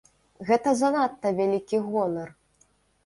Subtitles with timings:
[0.51, 2.29] Гэта занадта вялікі гонар!